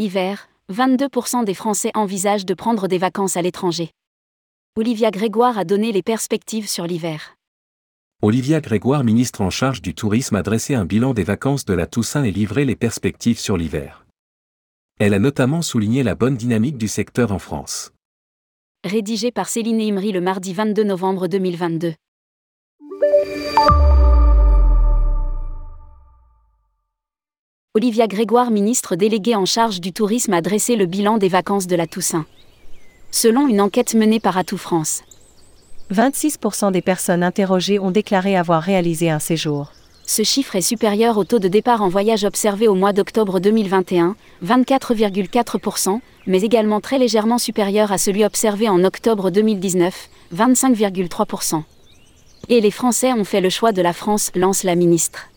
Hiver, 0.00 0.48
22% 0.72 1.44
des 1.44 1.52
Français 1.52 1.90
envisagent 1.94 2.46
de 2.46 2.54
prendre 2.54 2.88
des 2.88 2.96
vacances 2.96 3.36
à 3.36 3.42
l'étranger. 3.42 3.90
Olivia 4.74 5.10
Grégoire 5.10 5.58
a 5.58 5.66
donné 5.66 5.92
les 5.92 6.02
perspectives 6.02 6.70
sur 6.70 6.86
l'hiver. 6.86 7.34
Olivia 8.22 8.62
Grégoire, 8.62 9.04
ministre 9.04 9.42
en 9.42 9.50
charge 9.50 9.82
du 9.82 9.94
tourisme, 9.94 10.36
a 10.36 10.42
dressé 10.42 10.74
un 10.74 10.86
bilan 10.86 11.12
des 11.12 11.22
vacances 11.22 11.66
de 11.66 11.74
la 11.74 11.86
Toussaint 11.86 12.24
et 12.24 12.30
livré 12.30 12.64
les 12.64 12.76
perspectives 12.76 13.38
sur 13.38 13.58
l'hiver. 13.58 14.06
Elle 14.98 15.12
a 15.12 15.18
notamment 15.18 15.60
souligné 15.60 16.02
la 16.02 16.14
bonne 16.14 16.38
dynamique 16.38 16.78
du 16.78 16.88
secteur 16.88 17.30
en 17.30 17.38
France. 17.38 17.92
Rédigé 18.84 19.30
par 19.30 19.50
Céline 19.50 19.82
Imri 19.82 20.12
le 20.12 20.22
mardi 20.22 20.54
22 20.54 20.82
novembre 20.82 21.26
2022. 21.28 21.92
Olivia 27.76 28.08
Grégoire, 28.08 28.50
ministre 28.50 28.96
déléguée 28.96 29.36
en 29.36 29.46
charge 29.46 29.80
du 29.80 29.92
tourisme, 29.92 30.32
a 30.32 30.42
dressé 30.42 30.74
le 30.74 30.86
bilan 30.86 31.18
des 31.18 31.28
vacances 31.28 31.68
de 31.68 31.76
la 31.76 31.86
Toussaint. 31.86 32.26
Selon 33.12 33.46
une 33.46 33.60
enquête 33.60 33.94
menée 33.94 34.18
par 34.18 34.36
Atout 34.36 34.58
France, 34.58 35.04
26% 35.92 36.72
des 36.72 36.82
personnes 36.82 37.22
interrogées 37.22 37.78
ont 37.78 37.92
déclaré 37.92 38.36
avoir 38.36 38.60
réalisé 38.60 39.08
un 39.08 39.20
séjour. 39.20 39.70
Ce 40.04 40.24
chiffre 40.24 40.56
est 40.56 40.62
supérieur 40.62 41.16
au 41.16 41.22
taux 41.22 41.38
de 41.38 41.46
départ 41.46 41.80
en 41.80 41.88
voyage 41.88 42.24
observé 42.24 42.66
au 42.66 42.74
mois 42.74 42.92
d'octobre 42.92 43.38
2021, 43.38 44.16
24,4%, 44.44 46.00
mais 46.26 46.40
également 46.40 46.80
très 46.80 46.98
légèrement 46.98 47.38
supérieur 47.38 47.92
à 47.92 47.98
celui 47.98 48.24
observé 48.24 48.68
en 48.68 48.82
octobre 48.82 49.30
2019, 49.30 50.08
25,3%. 50.34 51.62
Et 52.48 52.60
les 52.60 52.72
Français 52.72 53.12
ont 53.12 53.22
fait 53.22 53.40
le 53.40 53.48
choix 53.48 53.70
de 53.70 53.80
la 53.80 53.92
France, 53.92 54.32
lance 54.34 54.64
la 54.64 54.74
ministre. 54.74 55.29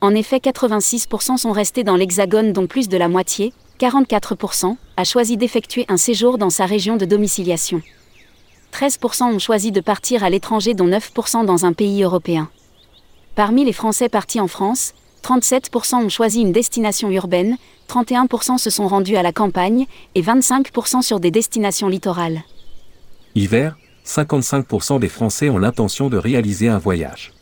En 0.00 0.14
effet, 0.14 0.38
86% 0.38 1.38
sont 1.38 1.52
restés 1.52 1.82
dans 1.82 1.96
l'Hexagone, 1.96 2.52
dont 2.52 2.66
plus 2.66 2.88
de 2.88 2.96
la 2.96 3.08
moitié, 3.08 3.52
44%, 3.80 4.76
a 4.96 5.04
choisi 5.04 5.36
d'effectuer 5.36 5.86
un 5.88 5.96
séjour 5.96 6.38
dans 6.38 6.50
sa 6.50 6.66
région 6.66 6.96
de 6.96 7.04
domiciliation. 7.04 7.82
13% 8.72 9.24
ont 9.34 9.38
choisi 9.38 9.72
de 9.72 9.80
partir 9.80 10.22
à 10.22 10.30
l'étranger, 10.30 10.74
dont 10.74 10.86
9% 10.86 11.44
dans 11.44 11.64
un 11.64 11.72
pays 11.72 12.02
européen. 12.02 12.48
Parmi 13.34 13.64
les 13.64 13.72
Français 13.72 14.08
partis 14.08 14.40
en 14.40 14.48
France, 14.48 14.94
37% 15.24 16.04
ont 16.04 16.08
choisi 16.08 16.42
une 16.42 16.52
destination 16.52 17.10
urbaine, 17.10 17.56
31% 17.88 18.58
se 18.58 18.70
sont 18.70 18.86
rendus 18.86 19.16
à 19.16 19.22
la 19.22 19.32
campagne 19.32 19.86
et 20.14 20.22
25% 20.22 21.02
sur 21.02 21.18
des 21.18 21.30
destinations 21.30 21.88
littorales. 21.88 22.42
Hiver, 23.34 23.76
55% 24.06 25.00
des 25.00 25.08
Français 25.08 25.50
ont 25.50 25.58
l'intention 25.58 26.08
de 26.08 26.16
réaliser 26.16 26.68
un 26.68 26.78
voyage. 26.78 27.32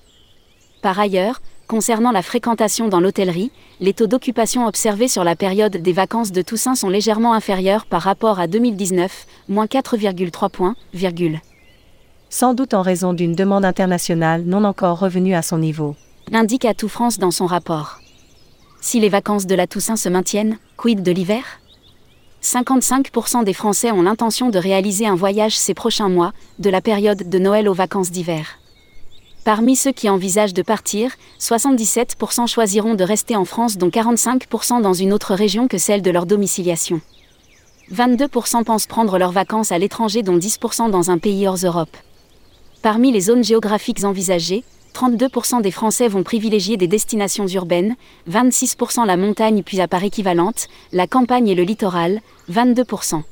Par 0.83 0.99
ailleurs, 0.99 1.41
Concernant 1.69 2.13
la 2.13 2.23
fréquentation 2.23 2.87
dans 2.87 3.01
l'hôtellerie, 3.01 3.51
les 3.81 3.93
taux 3.93 4.07
d'occupation 4.07 4.69
observés 4.69 5.09
sur 5.09 5.25
la 5.25 5.35
période 5.35 5.77
des 5.77 5.93
vacances 5.93 6.31
de 6.31 6.41
Toussaint 6.41 6.77
sont 6.77 6.89
légèrement 6.89 7.35
inférieurs 7.35 7.87
par 7.87 8.03
rapport 8.03 8.39
à 8.39 8.47
2019, 8.47 9.27
moins 9.49 9.67
4,3 9.67 10.49
points, 10.49 10.77
virgule. 10.95 11.41
Sans 12.31 12.55
doute 12.55 12.73
en 12.73 12.83
raison 12.83 13.15
d'une 13.15 13.35
demande 13.35 13.65
internationale 13.65 14.45
non 14.45 14.63
encore 14.63 15.01
revenue 15.01 15.35
à 15.35 15.43
son 15.43 15.59
niveau. 15.59 15.97
Indique 16.33 16.65
Atout 16.65 16.89
France 16.89 17.19
dans 17.19 17.33
son 17.33 17.47
rapport. 17.47 17.99
Si 18.81 19.01
les 19.01 19.09
vacances 19.09 19.47
de 19.47 19.55
la 19.57 19.67
Toussaint 19.67 19.97
se 19.97 20.09
maintiennent, 20.09 20.59
quid 20.77 21.03
de 21.03 21.11
l'hiver? 21.11 21.43
55% 22.43 23.43
des 23.43 23.53
Français 23.53 23.91
ont 23.91 24.03
l'intention 24.03 24.51
de 24.51 24.59
réaliser 24.59 25.09
un 25.09 25.17
voyage 25.17 25.59
ces 25.59 25.75
prochains 25.75 26.09
mois, 26.09 26.33
de 26.61 26.71
la 26.71 26.81
période 26.81 27.29
de 27.29 27.39
Noël 27.41 27.69
aux 27.69 27.75
vacances 27.75 28.13
d'hiver. 28.13 28.61
Parmi 29.47 29.77
ceux 29.77 29.93
qui 29.93 30.09
envisagent 30.09 30.55
de 30.55 30.63
partir, 30.63 31.13
77% 31.39 32.49
choisiront 32.49 32.97
de 32.97 33.05
rester 33.05 33.37
en 33.37 33.45
France 33.45 33.77
dont 33.77 33.91
45% 33.91 34.83
dans 34.83 34.93
une 34.93 35.13
autre 35.13 35.37
région 35.37 35.69
que 35.69 35.79
celle 35.79 36.03
de 36.03 36.11
leur 36.11 36.27
domiciliation. 36.27 37.01
22% 37.93 38.65
pensent 38.65 38.89
prendre 38.89 39.19
leurs 39.19 39.31
vacances 39.31 39.71
à 39.71 39.79
l'étranger 39.79 40.25
dont 40.25 40.37
10% 40.37 40.91
dans 40.91 41.13
un 41.13 41.19
pays 41.19 41.47
hors 41.47 41.59
Europe. 41.63 41.97
Parmi 42.83 43.13
les 43.13 43.21
zones 43.21 43.45
géographiques 43.45 44.03
envisagées, 44.03 44.65
32% 44.95 45.63
des 45.63 45.71
Français 45.71 46.09
vont 46.09 46.25
privilégier 46.25 46.77
des 46.77 46.89
destinations 46.89 47.47
urbaines, 47.47 47.95
26% 48.29 49.07
la 49.07 49.17
montagne 49.17 49.63
puis 49.63 49.81
à 49.81 49.87
part 49.87 50.03
équivalente, 50.03 50.67
la 50.91 51.07
campagne 51.07 51.47
et 51.47 51.55
le 51.55 51.63
littoral, 51.63 52.21
22%. 52.51 53.23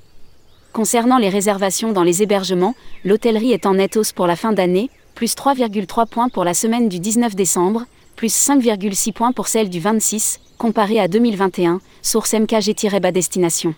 Concernant 0.72 1.19
les 1.19 1.28
réservations 1.28 1.91
dans 1.91 2.04
les 2.04 2.22
hébergements, 2.22 2.76
l'hôtellerie 3.04 3.50
est 3.50 3.66
en 3.66 3.74
nette 3.74 3.97
hausse 3.97 4.12
pour 4.12 4.28
la 4.28 4.36
fin 4.36 4.53
d'année, 4.53 4.91
plus 5.14 5.34
3,3 5.34 6.06
points 6.06 6.28
pour 6.28 6.44
la 6.44 6.54
semaine 6.54 6.88
du 6.88 6.98
19 6.98 7.34
décembre, 7.34 7.86
plus 8.16 8.34
5,6 8.34 9.12
points 9.12 9.32
pour 9.32 9.48
celle 9.48 9.70
du 9.70 9.80
26, 9.80 10.41
comparé 10.58 10.98
à 10.98 11.08
2021, 11.08 11.80
source 12.02 12.34
MKG-bas 12.34 13.12
destination. 13.12 13.74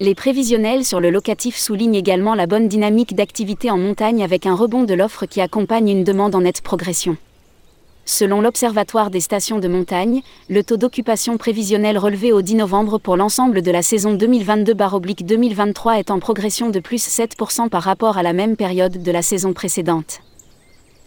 Les 0.00 0.14
prévisionnels 0.14 0.84
sur 0.84 1.00
le 1.00 1.10
locatif 1.10 1.56
soulignent 1.56 1.96
également 1.96 2.34
la 2.34 2.46
bonne 2.46 2.68
dynamique 2.68 3.14
d'activité 3.14 3.70
en 3.70 3.78
montagne 3.78 4.22
avec 4.22 4.46
un 4.46 4.54
rebond 4.54 4.84
de 4.84 4.94
l'offre 4.94 5.26
qui 5.26 5.40
accompagne 5.40 5.88
une 5.88 6.04
demande 6.04 6.34
en 6.34 6.42
nette 6.42 6.62
progression. 6.62 7.16
Selon 8.04 8.40
l'Observatoire 8.40 9.10
des 9.10 9.20
stations 9.20 9.58
de 9.58 9.68
montagne, 9.68 10.22
le 10.48 10.64
taux 10.64 10.78
d'occupation 10.78 11.36
prévisionnel 11.36 11.98
relevé 11.98 12.32
au 12.32 12.40
10 12.40 12.54
novembre 12.54 12.98
pour 12.98 13.16
l'ensemble 13.16 13.60
de 13.60 13.70
la 13.70 13.82
saison 13.82 14.14
2022-2023 14.14 15.98
est 15.98 16.10
en 16.10 16.18
progression 16.18 16.70
de 16.70 16.80
plus 16.80 17.06
7% 17.06 17.68
par 17.68 17.82
rapport 17.82 18.16
à 18.16 18.22
la 18.22 18.32
même 18.32 18.56
période 18.56 19.02
de 19.02 19.12
la 19.12 19.20
saison 19.20 19.52
précédente. 19.52 20.20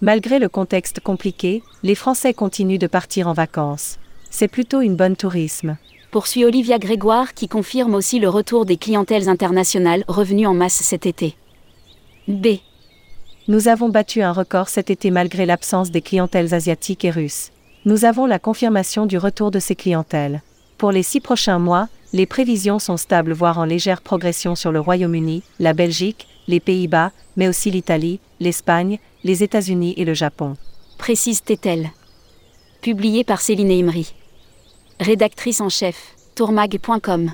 Malgré 0.03 0.39
le 0.39 0.49
contexte 0.49 0.99
compliqué, 0.99 1.61
les 1.83 1.93
Français 1.93 2.33
continuent 2.33 2.79
de 2.79 2.87
partir 2.87 3.27
en 3.27 3.33
vacances. 3.33 3.99
C'est 4.31 4.47
plutôt 4.47 4.81
une 4.81 4.95
bonne 4.95 5.15
tourisme. 5.15 5.77
Poursuit 6.09 6.43
Olivia 6.43 6.79
Grégoire 6.79 7.35
qui 7.35 7.47
confirme 7.47 7.93
aussi 7.93 8.19
le 8.19 8.27
retour 8.27 8.65
des 8.65 8.77
clientèles 8.77 9.29
internationales 9.29 10.03
revenues 10.07 10.47
en 10.47 10.55
masse 10.55 10.81
cet 10.81 11.05
été. 11.05 11.35
B. 12.27 12.47
Nous 13.47 13.67
avons 13.67 13.89
battu 13.89 14.23
un 14.23 14.31
record 14.31 14.69
cet 14.69 14.89
été 14.89 15.11
malgré 15.11 15.45
l'absence 15.45 15.91
des 15.91 16.01
clientèles 16.01 16.55
asiatiques 16.55 17.05
et 17.05 17.11
russes. 17.11 17.51
Nous 17.85 18.03
avons 18.03 18.25
la 18.25 18.39
confirmation 18.39 19.05
du 19.05 19.19
retour 19.19 19.51
de 19.51 19.59
ces 19.59 19.75
clientèles. 19.75 20.41
Pour 20.79 20.91
les 20.91 21.03
six 21.03 21.19
prochains 21.19 21.59
mois, 21.59 21.89
les 22.13 22.25
prévisions 22.25 22.79
sont 22.79 22.97
stables 22.97 23.31
voire 23.31 23.57
en 23.57 23.65
légère 23.65 24.01
progression 24.01 24.55
sur 24.55 24.71
le 24.71 24.79
Royaume-Uni, 24.79 25.43
la 25.59 25.73
Belgique, 25.73 26.27
les 26.47 26.59
Pays-Bas, 26.59 27.11
mais 27.37 27.47
aussi 27.47 27.71
l'Italie, 27.71 28.19
l'Espagne, 28.39 28.99
les 29.23 29.43
États-Unis 29.43 29.93
et 29.97 30.05
le 30.05 30.13
Japon. 30.13 30.55
Précise 30.97 31.41
Tétel. 31.43 31.91
Publié 32.81 33.23
par 33.23 33.41
Céline 33.41 33.71
Imri. 33.71 34.13
Rédactrice 34.99 35.61
en 35.61 35.69
chef, 35.69 36.15
tourmag.com. 36.35 37.31